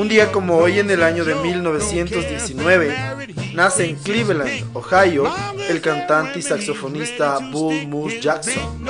Un 0.00 0.08
día 0.08 0.32
como 0.32 0.56
hoy 0.56 0.78
en 0.78 0.90
el 0.90 1.02
año 1.02 1.26
de 1.26 1.34
1919, 1.34 2.96
nace 3.52 3.84
en 3.84 3.96
Cleveland, 3.96 4.74
Ohio, 4.74 5.30
el 5.68 5.82
cantante 5.82 6.38
y 6.38 6.42
saxofonista 6.42 7.36
Bull 7.52 7.86
Moose 7.86 8.18
Jackson. 8.18 8.82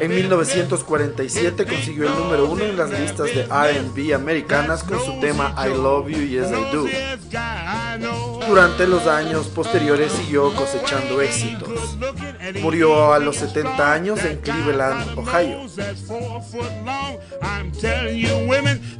En 0.00 0.14
1947 0.14 1.64
consiguió 1.64 2.04
el 2.04 2.14
número 2.18 2.50
uno 2.50 2.64
en 2.64 2.76
las 2.76 2.90
listas 2.90 3.28
de 3.34 3.44
RB 3.44 4.14
americanas 4.14 4.84
con 4.84 5.02
su 5.02 5.18
tema 5.20 5.54
I 5.56 5.70
Love 5.70 6.08
You 6.08 6.26
Yes 6.26 6.50
I 6.50 6.70
Do. 6.70 6.86
Durante 8.46 8.86
los 8.86 9.06
años 9.06 9.46
posteriores 9.46 10.12
siguió 10.12 10.54
cosechando 10.54 11.22
éxitos. 11.22 11.96
Murió 12.60 13.14
a 13.14 13.18
los 13.18 13.36
70 13.36 13.92
años 13.92 14.22
en 14.24 14.38
Cleveland, 14.38 15.18
Ohio. 15.18 15.66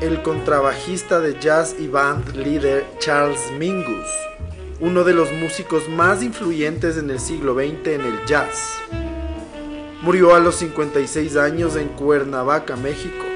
el 0.00 0.22
contrabajista 0.22 1.20
de 1.20 1.38
jazz 1.38 1.76
y 1.78 1.86
band 1.86 2.34
líder 2.34 2.86
Charles 2.98 3.52
Mingus, 3.58 4.06
uno 4.80 5.04
de 5.04 5.12
los 5.12 5.30
músicos 5.32 5.90
más 5.90 6.22
influyentes 6.22 6.96
en 6.96 7.10
el 7.10 7.20
siglo 7.20 7.54
XX 7.54 7.86
en 7.88 8.00
el 8.00 8.24
jazz. 8.24 8.78
Murió 10.00 10.34
a 10.34 10.40
los 10.40 10.54
56 10.56 11.36
años 11.36 11.76
en 11.76 11.88
Cuernavaca, 11.88 12.76
México. 12.76 13.29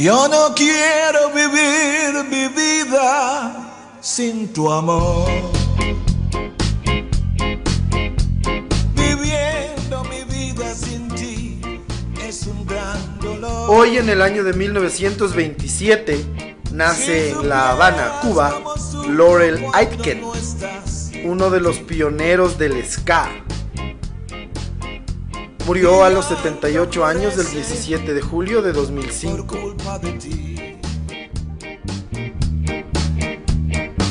Yo 0.00 0.28
no 0.28 0.54
quiero 0.54 1.28
vivir 1.28 2.24
mi 2.30 2.48
vida 2.48 3.98
sin 4.00 4.50
tu 4.50 4.72
amor. 4.72 5.28
Viviendo 8.94 10.02
mi 10.04 10.24
vida 10.24 10.74
sin 10.74 11.06
ti 11.08 11.60
es 12.26 12.46
un 12.46 12.64
gran 12.64 13.18
dolor. 13.20 13.68
Hoy 13.68 13.98
en 13.98 14.08
el 14.08 14.22
año 14.22 14.42
de 14.42 14.54
1927 14.54 16.24
nace 16.72 17.32
en 17.32 17.50
La 17.50 17.72
Habana, 17.72 18.20
Cuba, 18.22 18.58
Laurel 19.06 19.66
Aitken, 19.74 20.22
uno 21.26 21.50
de 21.50 21.60
los 21.60 21.76
pioneros 21.76 22.56
del 22.56 22.82
ska. 22.88 23.28
Murió 25.70 26.02
a 26.02 26.10
los 26.10 26.24
78 26.24 27.06
años 27.06 27.36
del 27.36 27.48
17 27.48 28.12
de 28.12 28.20
julio 28.20 28.60
de 28.60 28.72
2005. 28.72 29.76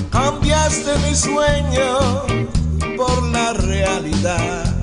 Cambiaste 0.09 0.98
mi 1.06 1.14
sueño 1.14 2.00
por 2.96 3.24
la 3.24 3.52
realidad. 3.52 4.79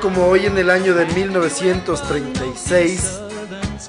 Como 0.00 0.26
hoy 0.26 0.46
en 0.46 0.58
el 0.58 0.68
año 0.68 0.94
de 0.94 1.06
1936 1.06 3.20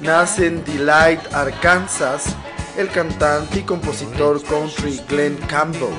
nace 0.01 0.47
en 0.47 0.63
Delight, 0.63 1.19
Arkansas, 1.33 2.33
el 2.77 2.87
cantante 2.89 3.59
y 3.59 3.63
compositor 3.63 4.41
country 4.43 5.01
Glenn 5.09 5.35
Campbell. 5.47 5.93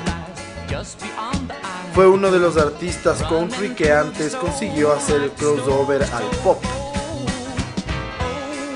Fue 1.94 2.06
uno 2.06 2.30
de 2.30 2.38
los 2.38 2.56
artistas 2.56 3.22
country 3.24 3.74
que 3.74 3.92
antes 3.92 4.34
consiguió 4.34 4.92
hacer 4.92 5.20
el 5.22 5.30
crossover 5.32 6.02
al 6.02 6.24
pop. 6.42 6.62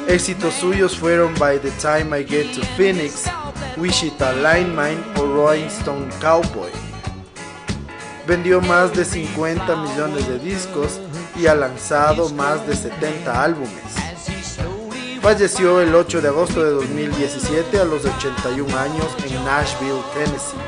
Éxitos 0.09 0.53
suyos 0.55 0.99
fueron 0.99 1.35
By 1.39 1.59
the 1.59 1.71
Time 1.81 2.21
I 2.21 2.27
Get 2.27 2.55
to 2.55 2.61
Phoenix, 2.77 3.25
Wichita 3.79 4.35
Lineman 4.35 5.03
o 5.17 5.23
Rolling 5.23 5.67
Stone 5.67 6.09
Cowboy. 6.21 6.86
Vendió 8.27 8.61
más 8.61 8.93
de 8.93 9.05
50 9.05 9.77
millones 9.77 10.29
de 10.29 10.39
discos 10.39 11.01
y 11.37 11.47
ha 11.47 11.55
lanzado 11.55 12.29
más 12.31 12.67
de 12.67 12.75
70 12.75 13.43
álbumes. 13.43 13.71
Falleció 15.23 15.81
el 15.81 15.95
8 15.95 16.21
de 16.21 16.29
agosto 16.29 16.63
de 16.63 16.71
2017 16.71 17.81
a 17.81 17.85
los 17.85 18.05
81 18.05 18.77
años 18.77 19.07
en 19.25 19.45
Nashville, 19.45 20.03
Tennessee. 20.15 20.59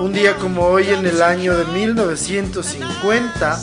Un 0.00 0.14
día 0.14 0.34
como 0.38 0.64
hoy 0.64 0.88
en 0.88 1.04
el 1.04 1.20
año 1.20 1.54
de 1.58 1.66
1950 1.66 3.60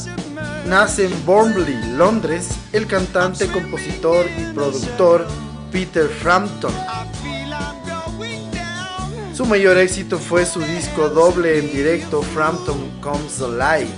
nace 0.67 1.07
en 1.07 1.25
Bournemouth, 1.25 1.67
Londres, 1.97 2.49
el 2.73 2.85
cantante, 2.85 3.47
compositor 3.47 4.27
y 4.37 4.53
productor 4.53 5.25
Peter 5.71 6.07
Frampton. 6.07 6.71
Su 9.33 9.47
mayor 9.47 9.79
éxito 9.79 10.19
fue 10.19 10.45
su 10.45 10.59
disco 10.59 11.09
doble 11.09 11.57
en 11.57 11.71
directo 11.71 12.21
Frampton 12.21 12.99
Comes 13.01 13.41
Alive. 13.41 13.89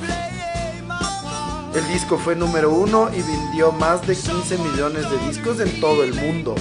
El 1.76 1.86
disco 1.90 2.18
fue 2.18 2.38
número 2.38 2.72
uno 2.72 3.10
y 3.14 3.22
vendió 3.22 3.74
más 3.74 4.08
de 4.08 4.16
15 4.16 4.58
millones 4.60 5.12
de 5.12 5.18
discos 5.28 5.60
en 5.60 5.82
todo 5.82 6.06
el 6.06 6.14
mundo. 6.14 6.56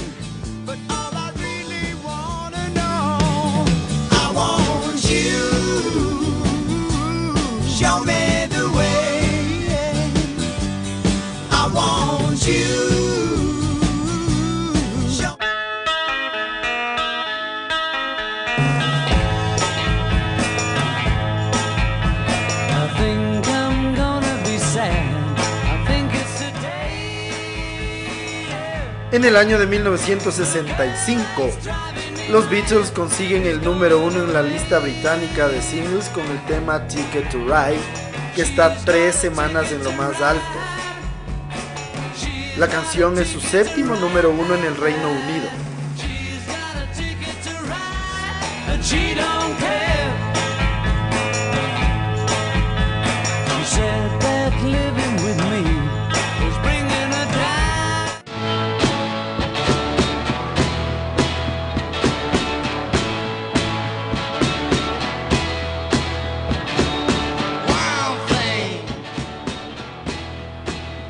En 29.10 29.24
el 29.24 29.36
año 29.36 29.58
de 29.58 29.66
1965, 29.66 31.50
los 32.30 32.50
Beatles 32.50 32.90
consiguen 32.90 33.46
el 33.46 33.64
número 33.64 34.00
uno 34.00 34.22
en 34.22 34.34
la 34.34 34.42
lista 34.42 34.80
británica 34.80 35.48
de 35.48 35.62
singles 35.62 36.10
con 36.10 36.26
el 36.26 36.44
tema 36.44 36.86
Ticket 36.88 37.30
to 37.30 37.38
Ride, 37.38 37.80
que 38.36 38.42
está 38.42 38.76
tres 38.84 39.14
semanas 39.14 39.72
en 39.72 39.82
lo 39.82 39.92
más 39.92 40.20
alto. 40.20 40.42
La 42.58 42.68
canción 42.68 43.18
es 43.18 43.28
su 43.28 43.40
séptimo 43.40 43.96
número 43.96 44.30
uno 44.30 44.54
en 44.54 44.64
el 44.64 44.76
Reino 44.76 45.10
Unido. 45.10 45.48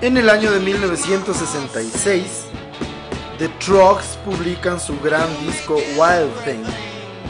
En 0.08 0.16
el 0.16 0.30
año 0.30 0.50
de 0.50 0.58
1966, 0.60 2.46
The 3.36 3.48
Trucks 3.62 4.18
publican 4.24 4.80
su 4.80 4.98
gran 5.00 5.28
disco 5.44 5.74
Wild 5.74 6.32
Thing, 6.46 6.64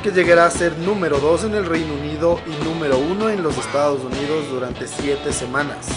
que 0.01 0.13
llegará 0.13 0.47
a 0.47 0.51
ser 0.53 0.79
número 0.79 1.19
2 1.19 1.43
en 1.43 1.55
el 1.57 1.67
Reino 1.67 1.95
Unido 1.95 2.39
y 2.47 2.65
número 2.65 2.99
1 2.99 3.31
en 3.31 3.43
los 3.43 3.59
Estados 3.59 4.05
Unidos 4.05 4.49
durante 4.49 4.87
7 4.87 5.33
semanas. 5.33 5.89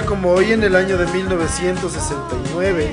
Como 0.00 0.30
hoy 0.30 0.52
en 0.52 0.62
el 0.62 0.74
año 0.74 0.96
de 0.96 1.04
1969, 1.12 2.90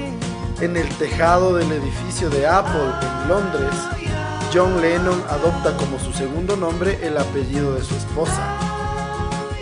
en 0.60 0.75
el 0.75 0.90
tejado 0.98 1.56
del 1.56 1.72
edificio 1.72 2.30
de 2.30 2.46
Apple 2.46 2.92
en 3.01 3.30
Londres, 3.30 3.74
John 4.54 4.81
Lennon 4.81 5.24
adopta 5.30 5.78
como 5.78 5.98
su 5.98 6.12
segundo 6.12 6.57
nombre 6.57 7.00
el 7.01 7.18
apellido 7.18 7.74
de 7.75 7.84
su 7.84 7.96
esposa. 7.96 8.44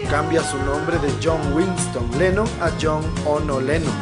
Cambia 0.09 0.41
su 0.41 0.57
nombre 0.63 0.97
de 0.97 1.13
John 1.23 1.53
Winston 1.53 2.09
Lennon 2.17 2.47
a 2.59 2.71
John 2.81 3.03
Ono 3.27 3.61
Lennon. 3.61 3.93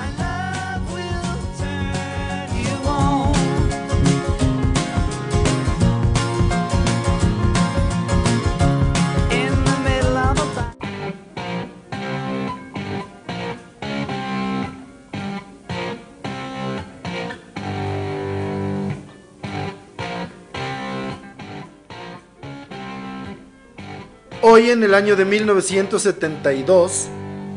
Hoy 24.41 24.69
en 24.69 24.83
el 24.83 24.93
año 24.93 25.15
de 25.15 25.25
1972, 25.25 27.07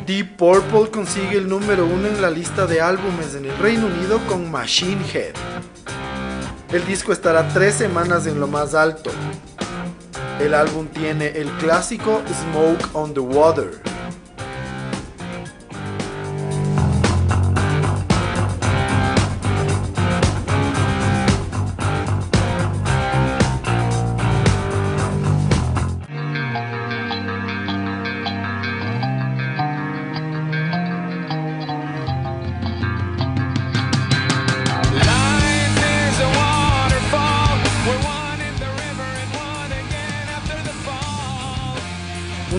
Deep 0.07 0.37
Purple 0.37 0.91
consigue 0.91 1.37
el 1.37 1.49
número 1.49 1.85
uno 1.85 2.09
en 2.09 2.23
la 2.23 2.31
lista 2.31 2.67
de 2.67 2.81
álbumes 2.81 3.35
en 3.35 3.45
el 3.45 3.59
Reino 3.59 3.87
Unido 3.87 4.21
con 4.27 4.51
Machine 4.51 5.05
Head. 5.13 5.35
El 6.73 6.87
disco 6.87 7.13
estará 7.13 7.49
tres 7.49 7.75
semanas 7.75 8.27
en 8.27 8.41
lo 8.41 8.47
más 8.47 8.75
alto. 8.75 9.11
El 10.41 10.55
álbum 10.55 10.87
tiene 10.87 11.29
el 11.29 11.51
clásico 11.59 12.23
Smoke 12.43 12.95
on 12.95 13.13
the 13.13 13.21
Water. 13.21 13.98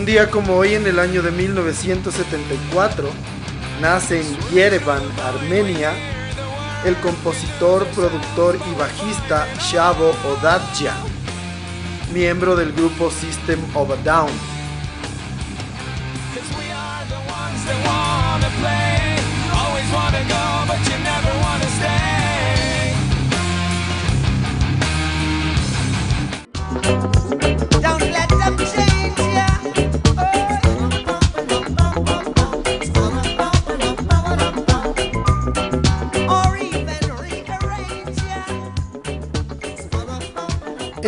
Día 0.09 0.31
como 0.31 0.55
hoy 0.55 0.73
en 0.73 0.87
el 0.87 0.97
año 0.97 1.21
de 1.21 1.29
1974, 1.29 3.11
nace 3.79 4.21
en 4.21 4.37
Yerevan, 4.49 5.03
Armenia, 5.23 5.91
el 6.83 6.95
compositor, 6.95 7.85
productor 7.89 8.55
y 8.55 8.79
bajista 8.79 9.47
Shavo 9.59 10.15
Odadjian, 10.25 10.97
miembro 12.11 12.55
del 12.55 12.73
grupo 12.73 13.11
System 13.11 13.59
of 13.75 13.91
a 13.91 13.97
Down. 13.97 14.31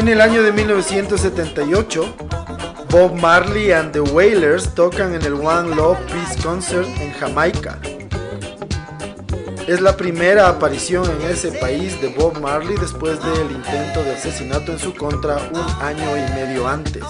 En 0.02 0.08
el 0.08 0.20
año 0.20 0.42
de 0.42 0.52
1978, 0.52 2.16
Bob 2.90 3.14
Marley 3.22 3.72
and 3.72 3.92
the 3.92 4.00
Wailers 4.00 4.74
tocan 4.74 5.14
en 5.14 5.22
el 5.22 5.34
One 5.34 5.76
Love 5.76 6.00
Peace 6.08 6.42
Concert 6.42 6.88
en 7.00 7.14
Jamaica. 7.14 7.80
Es 9.68 9.80
la 9.80 9.96
primera 9.96 10.50
aparición 10.50 11.06
en 11.06 11.30
ese 11.30 11.52
país 11.52 12.02
de 12.02 12.08
Bob 12.16 12.42
Marley 12.42 12.76
después 12.80 13.20
del 13.24 13.52
intento 13.52 14.04
de 14.04 14.16
asesinato 14.16 14.72
en 14.72 14.80
su 14.80 14.96
contra 14.96 15.38
un 15.38 15.84
año 15.84 16.18
y 16.18 16.32
medio 16.32 16.68
antes. 16.68 17.04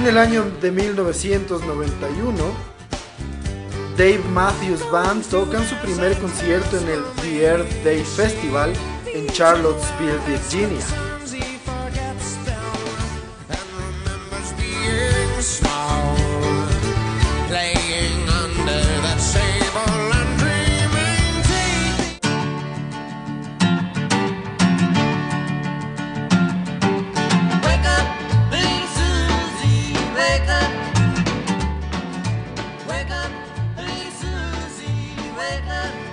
En 0.00 0.06
el 0.06 0.16
año 0.16 0.50
de 0.62 0.70
1991, 0.70 2.34
Dave 3.98 4.22
Matthews 4.32 4.90
Band 4.90 5.26
tocan 5.26 5.62
su 5.68 5.74
primer 5.76 6.16
concierto 6.16 6.78
en 6.78 6.88
el 6.88 7.02
The 7.20 7.44
Earth 7.44 7.84
Day 7.84 8.02
Festival 8.02 8.72
en 9.12 9.26
Charlottesville, 9.26 10.18
Virginia. 10.26 11.09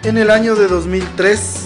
En 0.07 0.17
el 0.17 0.31
año 0.31 0.55
de 0.55 0.69
2003 0.69 1.65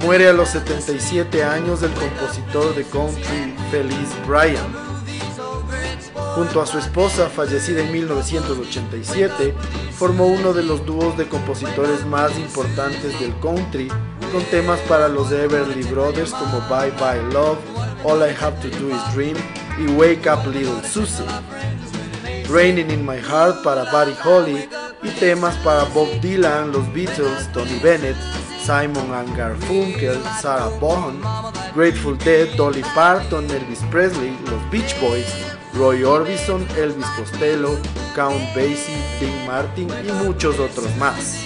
muere 0.00 0.30
a 0.30 0.32
los 0.32 0.48
77 0.48 1.44
años 1.44 1.82
el 1.82 1.92
compositor 1.92 2.74
de 2.74 2.84
country 2.84 3.54
Feliz 3.70 4.08
Bryan. 4.26 4.64
Junto 6.34 6.62
a 6.62 6.66
su 6.66 6.78
esposa, 6.78 7.28
fallecida 7.28 7.82
en 7.82 7.92
1987, 7.92 9.54
formó 9.92 10.24
uno 10.24 10.54
de 10.54 10.62
los 10.62 10.86
dúos 10.86 11.18
de 11.18 11.28
compositores 11.28 12.06
más 12.06 12.34
importantes 12.38 13.20
del 13.20 13.38
country 13.40 13.88
con 14.32 14.42
temas 14.44 14.80
para 14.88 15.06
los 15.06 15.30
Everly 15.30 15.82
Brothers 15.82 16.30
como 16.30 16.62
Bye 16.70 16.92
Bye 16.92 17.30
Love, 17.30 17.58
All 18.04 18.26
I 18.26 18.34
Have 18.42 18.58
to 18.62 18.74
Do 18.78 18.88
Is 18.88 19.14
Dream 19.14 19.36
y 19.78 19.86
Wake 19.92 20.26
Up 20.32 20.46
Little 20.46 20.82
Susie. 20.82 21.26
Raining 22.48 22.90
in 22.90 23.04
My 23.04 23.18
Heart 23.18 23.62
para 23.62 23.84
Buddy 23.92 24.16
Holly 24.24 24.66
y 25.06 25.10
temas 25.20 25.54
para 25.58 25.84
Bob 25.84 26.08
Dylan, 26.20 26.72
los 26.72 26.92
Beatles, 26.92 27.50
Tony 27.52 27.78
Bennett, 27.82 28.16
Simon 28.62 29.12
and 29.12 29.36
Garfunkel, 29.36 30.20
Sarah 30.40 30.70
Vaughan, 30.80 31.20
Grateful 31.74 32.16
Dead, 32.18 32.48
Dolly 32.56 32.82
Parton, 32.94 33.48
Elvis 33.50 33.82
Presley, 33.90 34.36
los 34.50 34.70
Beach 34.70 34.94
Boys, 35.00 35.26
Roy 35.74 36.02
Orbison, 36.04 36.66
Elvis 36.76 37.06
Costello, 37.16 37.78
Count 38.14 38.42
Basie, 38.54 39.02
Dean 39.20 39.46
Martin 39.46 39.88
y 40.04 40.12
muchos 40.24 40.58
otros 40.58 40.94
más. 40.96 41.44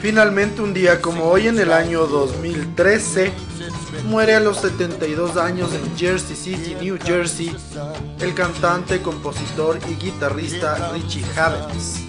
Finalmente 0.00 0.62
un 0.62 0.72
día 0.72 1.00
como 1.00 1.24
hoy 1.24 1.48
en 1.48 1.58
el 1.58 1.72
año 1.72 2.06
2013 2.06 3.32
muere 4.06 4.36
a 4.36 4.40
los 4.40 4.58
72 4.58 5.36
años 5.36 5.70
en 5.74 5.96
Jersey 5.96 6.36
City, 6.36 6.76
New 6.80 6.98
Jersey, 7.02 7.54
el 8.20 8.32
cantante, 8.34 9.02
compositor 9.02 9.78
y 9.90 9.94
guitarrista 9.94 10.92
Richie 10.92 11.24
Havens. 11.36 12.04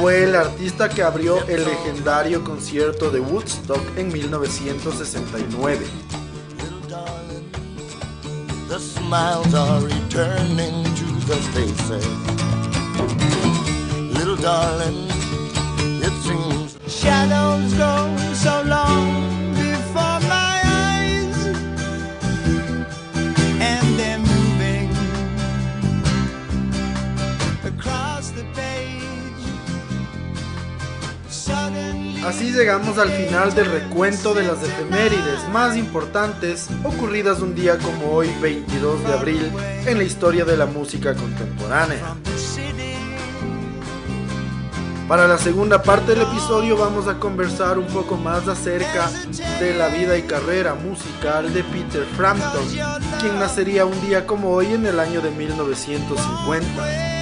Fue 0.00 0.24
el 0.24 0.36
artista 0.36 0.88
que 0.88 1.02
abrió 1.02 1.42
el 1.46 1.64
legendario 1.64 2.44
concierto 2.44 3.10
de 3.10 3.20
Woodstock 3.20 3.80
en 3.96 4.12
1969. 4.12 5.86
Shadows 16.94 17.74
go 17.74 18.16
so 18.34 18.62
long 18.64 19.52
before 19.54 20.20
my 20.28 20.60
eyes, 20.64 21.36
and 23.60 23.86
they're 23.98 24.18
moving 24.18 24.90
across 27.64 28.30
the 28.30 28.44
page. 28.54 29.44
Suddenly. 31.28 32.22
Así 32.24 32.52
llegamos 32.52 32.98
al 32.98 33.10
final 33.10 33.54
del 33.54 33.66
recuento 33.66 34.32
de 34.32 34.44
las 34.44 34.62
efemérides 34.62 35.48
más 35.52 35.76
importantes 35.76 36.68
ocurridas 36.84 37.40
un 37.40 37.54
día 37.54 37.76
como 37.78 38.12
hoy 38.12 38.30
22 38.40 39.04
de 39.04 39.12
abril 39.12 39.52
en 39.86 39.98
la 39.98 40.04
historia 40.04 40.44
de 40.44 40.56
la 40.56 40.66
música 40.66 41.14
contemporánea. 41.14 42.16
Para 45.08 45.28
la 45.28 45.36
segunda 45.36 45.82
parte 45.82 46.14
del 46.14 46.22
episodio 46.22 46.78
vamos 46.78 47.08
a 47.08 47.18
conversar 47.18 47.78
un 47.78 47.86
poco 47.86 48.16
más 48.16 48.48
acerca 48.48 49.10
de 49.60 49.74
la 49.74 49.88
vida 49.88 50.16
y 50.16 50.22
carrera 50.22 50.74
musical 50.74 51.52
de 51.52 51.62
Peter 51.62 52.06
Frampton, 52.16 52.64
quien 53.20 53.38
nacería 53.38 53.84
un 53.84 54.00
día 54.00 54.26
como 54.26 54.50
hoy 54.50 54.72
en 54.72 54.86
el 54.86 54.98
año 54.98 55.20
de 55.20 55.30
1950. 55.30 57.13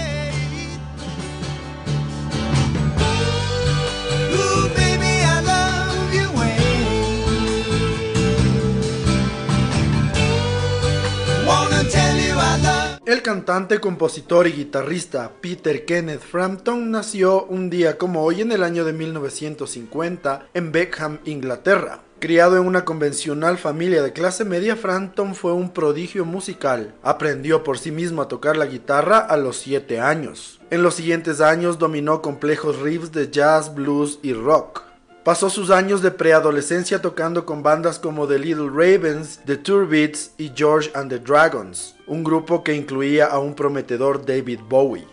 El 13.13 13.21
cantante, 13.21 13.79
compositor 13.79 14.47
y 14.47 14.53
guitarrista 14.53 15.33
Peter 15.43 15.85
Kenneth 15.85 16.23
Frampton 16.23 16.91
nació 16.91 17.45
un 17.45 17.69
día 17.69 17.99
como 17.99 18.23
hoy 18.23 18.41
en 18.41 18.53
el 18.53 18.63
año 18.63 18.87
de 18.87 18.95
1950 18.95 20.47
en 20.55 20.73
Beckham, 20.73 21.19
Inglaterra. 21.27 22.01
Criado 22.21 22.57
en 22.57 22.67
una 22.67 22.87
convencional 22.87 23.59
familia 23.59 24.03
de 24.03 24.15
clase 24.15 24.47
media, 24.47 24.77
Frampton 24.77 25.35
fue 25.35 25.53
un 25.53 25.75
prodigio 25.75 26.25
musical. 26.25 26.95
Aprendió 27.03 27.63
por 27.63 27.79
sí 27.79 27.91
mismo 27.91 28.23
a 28.23 28.29
tocar 28.29 28.57
la 28.57 28.65
guitarra 28.65 29.19
a 29.19 29.37
los 29.37 29.59
7 29.59 30.01
años. 30.01 30.59
En 30.71 30.83
los 30.83 30.95
siguientes 30.95 31.43
años 31.43 31.79
dominó 31.79 32.23
complejos 32.23 32.79
riffs 32.81 33.13
de 33.13 33.31
jazz, 33.31 33.75
blues 33.75 34.21
y 34.23 34.33
rock. 34.33 34.85
Pasó 35.25 35.51
sus 35.51 35.71
años 35.71 36.03
de 36.03 36.11
preadolescencia 36.11 37.01
tocando 37.01 37.47
con 37.47 37.63
bandas 37.63 38.01
como 38.01 38.27
The 38.27 38.41
Little 38.41 38.71
Ravens, 38.71 39.39
The 39.47 39.57
Turbids 39.57 40.33
y 40.37 40.51
George 40.53 40.91
and 40.95 41.11
the 41.11 41.21
Dragons, 41.21 41.95
un 42.09 42.25
grupo 42.25 42.65
que 42.65 42.75
incluía 42.75 43.27
a 43.27 43.39
un 43.39 43.55
prometedor 43.55 44.27
David 44.27 44.59
Bowie. 44.69 45.07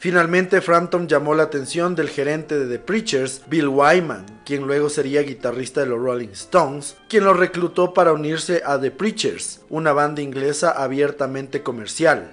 Finalmente, 0.00 0.60
Frampton 0.60 1.06
llamó 1.06 1.36
la 1.36 1.44
atención 1.44 1.94
del 1.94 2.08
gerente 2.08 2.58
de 2.58 2.66
The 2.66 2.82
Preachers, 2.82 3.42
Bill 3.46 3.68
Wyman, 3.68 4.26
quien 4.44 4.66
luego 4.66 4.88
sería 4.88 5.22
guitarrista 5.22 5.82
de 5.82 5.86
los 5.86 6.00
Rolling 6.00 6.30
Stones, 6.30 6.96
quien 7.08 7.22
lo 7.22 7.32
reclutó 7.32 7.94
para 7.94 8.12
unirse 8.12 8.62
a 8.66 8.80
The 8.80 8.90
Preachers, 8.90 9.60
una 9.70 9.92
banda 9.92 10.22
inglesa 10.22 10.72
abiertamente 10.72 11.62
comercial. 11.62 12.32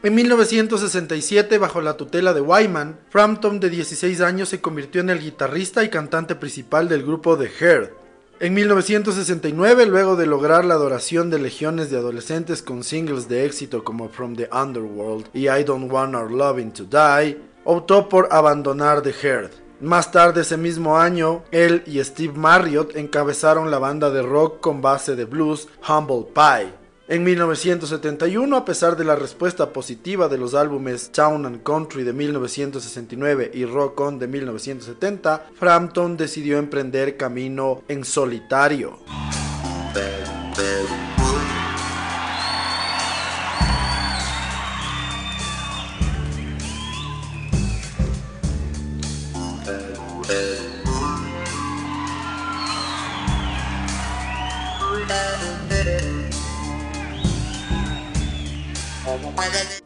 En 0.00 0.14
1967, 0.14 1.58
bajo 1.58 1.80
la 1.80 1.96
tutela 1.96 2.32
de 2.32 2.40
Wyman, 2.40 3.00
Frampton 3.10 3.58
de 3.58 3.68
16 3.68 4.20
años 4.20 4.48
se 4.48 4.60
convirtió 4.60 5.00
en 5.00 5.10
el 5.10 5.18
guitarrista 5.18 5.82
y 5.82 5.88
cantante 5.88 6.36
principal 6.36 6.88
del 6.88 7.02
grupo 7.02 7.36
The 7.36 7.50
Heard. 7.58 7.90
En 8.38 8.54
1969, 8.54 9.86
luego 9.86 10.14
de 10.14 10.26
lograr 10.26 10.64
la 10.64 10.74
adoración 10.74 11.30
de 11.30 11.40
legiones 11.40 11.90
de 11.90 11.96
adolescentes 11.96 12.62
con 12.62 12.84
singles 12.84 13.28
de 13.28 13.44
éxito 13.44 13.82
como 13.82 14.08
From 14.08 14.36
the 14.36 14.48
Underworld 14.52 15.30
y 15.34 15.48
I 15.48 15.64
Don't 15.64 15.90
Want 15.90 16.14
Our 16.14 16.30
Loving 16.30 16.70
to 16.74 16.84
Die, 16.84 17.36
optó 17.64 18.08
por 18.08 18.28
abandonar 18.30 19.02
The 19.02 19.12
Heard. 19.20 19.50
Más 19.80 20.12
tarde 20.12 20.42
ese 20.42 20.56
mismo 20.56 20.96
año, 20.96 21.42
él 21.50 21.82
y 21.86 21.98
Steve 22.04 22.34
Marriott 22.36 22.94
encabezaron 22.94 23.72
la 23.72 23.80
banda 23.80 24.10
de 24.10 24.22
rock 24.22 24.60
con 24.60 24.80
base 24.80 25.16
de 25.16 25.24
blues 25.24 25.66
Humble 25.88 26.26
Pie. 26.32 26.77
En 27.10 27.24
1971, 27.24 28.54
a 28.54 28.66
pesar 28.66 28.94
de 28.94 29.02
la 29.02 29.16
respuesta 29.16 29.72
positiva 29.72 30.28
de 30.28 30.36
los 30.36 30.52
álbumes 30.52 31.10
Town 31.10 31.46
and 31.46 31.62
Country 31.62 32.04
de 32.04 32.12
1969 32.12 33.50
y 33.54 33.64
Rock 33.64 33.98
On 34.00 34.18
de 34.18 34.28
1970, 34.28 35.46
Frampton 35.58 36.18
decidió 36.18 36.58
emprender 36.58 37.16
camino 37.16 37.82
en 37.88 38.04
solitario. 38.04 38.98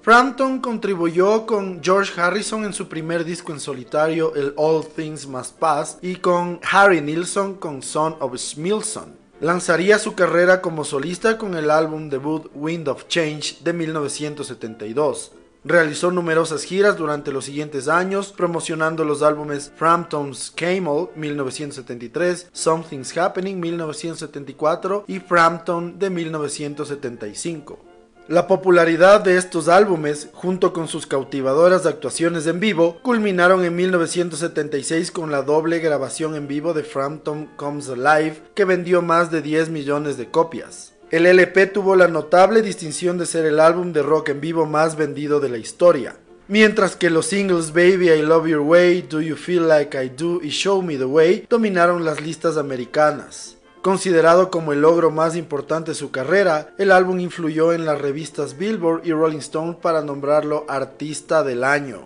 Frampton 0.02 0.58
contribuyó 0.58 1.46
con 1.46 1.80
George 1.80 2.20
Harrison 2.20 2.64
en 2.64 2.72
su 2.72 2.88
primer 2.88 3.24
disco 3.24 3.52
en 3.52 3.60
solitario, 3.60 4.34
el 4.34 4.52
All 4.56 4.84
Things 4.84 5.28
Must 5.28 5.56
Pass, 5.60 5.98
y 6.02 6.16
con 6.16 6.58
Harry 6.68 7.00
Nilsson 7.00 7.54
con 7.54 7.82
Son 7.82 8.16
of 8.18 8.36
Smilson. 8.36 9.14
Lanzaría 9.40 10.00
su 10.00 10.14
carrera 10.14 10.60
como 10.60 10.82
solista 10.82 11.38
con 11.38 11.54
el 11.54 11.70
álbum 11.70 12.08
debut 12.08 12.50
Wind 12.52 12.88
of 12.88 13.06
Change 13.06 13.58
de 13.62 13.72
1972. 13.72 15.30
Realizó 15.62 16.10
numerosas 16.10 16.64
giras 16.64 16.96
durante 16.96 17.30
los 17.30 17.44
siguientes 17.44 17.86
años, 17.86 18.32
promocionando 18.36 19.04
los 19.04 19.22
álbumes 19.22 19.70
Frampton's 19.76 20.52
Camel 20.56 21.10
1973, 21.14 22.48
Something's 22.50 23.16
Happening 23.16 23.60
1974 23.60 25.04
y 25.06 25.20
Frampton 25.20 26.00
de 26.00 26.10
1975. 26.10 27.91
La 28.28 28.46
popularidad 28.46 29.20
de 29.20 29.36
estos 29.36 29.66
álbumes, 29.66 30.28
junto 30.32 30.72
con 30.72 30.86
sus 30.86 31.08
cautivadoras 31.08 31.86
actuaciones 31.86 32.46
en 32.46 32.60
vivo, 32.60 32.98
culminaron 33.02 33.64
en 33.64 33.74
1976 33.74 35.10
con 35.10 35.32
la 35.32 35.42
doble 35.42 35.80
grabación 35.80 36.36
en 36.36 36.46
vivo 36.46 36.72
de 36.72 36.84
Frampton 36.84 37.46
Comes 37.56 37.88
Alive, 37.88 38.40
que 38.54 38.64
vendió 38.64 39.02
más 39.02 39.32
de 39.32 39.42
10 39.42 39.70
millones 39.70 40.16
de 40.18 40.30
copias. 40.30 40.92
El 41.10 41.26
LP 41.26 41.66
tuvo 41.66 41.96
la 41.96 42.06
notable 42.06 42.62
distinción 42.62 43.18
de 43.18 43.26
ser 43.26 43.44
el 43.44 43.58
álbum 43.58 43.92
de 43.92 44.02
rock 44.02 44.28
en 44.28 44.40
vivo 44.40 44.66
más 44.66 44.96
vendido 44.96 45.40
de 45.40 45.48
la 45.48 45.58
historia. 45.58 46.14
Mientras 46.46 46.94
que 46.94 47.10
los 47.10 47.26
singles 47.26 47.72
Baby 47.72 48.10
I 48.10 48.22
Love 48.22 48.46
Your 48.46 48.60
Way, 48.60 49.02
Do 49.02 49.20
You 49.20 49.34
Feel 49.34 49.66
Like 49.66 50.00
I 50.00 50.10
Do 50.10 50.40
y 50.40 50.50
Show 50.50 50.80
Me 50.80 50.96
the 50.96 51.04
Way 51.04 51.46
dominaron 51.50 52.04
las 52.04 52.20
listas 52.20 52.56
americanas. 52.56 53.56
Considerado 53.82 54.48
como 54.48 54.72
el 54.72 54.80
logro 54.80 55.10
más 55.10 55.34
importante 55.34 55.90
de 55.90 55.96
su 55.96 56.12
carrera, 56.12 56.68
el 56.78 56.92
álbum 56.92 57.18
influyó 57.18 57.72
en 57.72 57.84
las 57.84 58.00
revistas 58.00 58.56
Billboard 58.56 59.04
y 59.04 59.10
Rolling 59.10 59.38
Stone 59.38 59.78
para 59.82 60.02
nombrarlo 60.02 60.64
Artista 60.68 61.42
del 61.42 61.64
Año. 61.64 62.02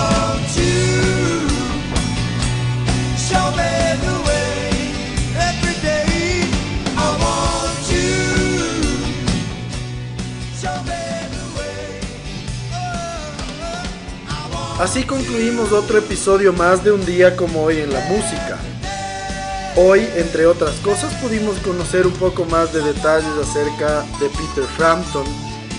want 7.21 7.49
Así 14.79 15.03
concluimos 15.03 15.71
otro 15.71 15.99
episodio 15.99 16.53
más 16.53 16.83
de 16.83 16.93
un 16.93 17.05
día 17.05 17.35
como 17.35 17.63
hoy 17.63 17.79
en 17.79 17.91
la 17.91 17.99
música. 18.07 18.57
Hoy, 19.81 20.05
entre 20.17 20.45
otras 20.45 20.75
cosas, 20.81 21.13
pudimos 21.21 21.57
conocer 21.59 22.05
un 22.05 22.11
poco 22.11 22.43
más 22.43 22.73
de 22.73 22.81
detalles 22.81 23.31
acerca 23.41 24.01
de 24.19 24.27
Peter 24.27 24.65
Frampton, 24.75 25.23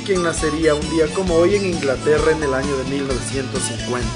quien 0.07 0.23
nacería 0.23 0.75
un 0.75 0.88
día 0.88 1.07
como 1.14 1.35
hoy 1.35 1.57
en 1.57 1.66
Inglaterra 1.66 2.33
en 2.33 2.42
el 2.42 2.54
año 2.54 2.75
de 2.78 2.85
1950. 2.85 4.09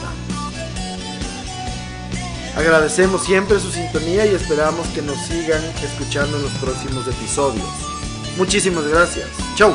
Agradecemos 2.56 3.24
siempre 3.24 3.60
su 3.60 3.70
sintonía 3.70 4.24
y 4.24 4.34
esperamos 4.34 4.86
que 4.88 5.02
nos 5.02 5.18
sigan 5.18 5.62
escuchando 5.82 6.38
en 6.38 6.44
los 6.44 6.52
próximos 6.52 7.06
episodios. 7.06 7.68
Muchísimas 8.38 8.88
gracias. 8.88 9.28
Chau. 9.54 9.74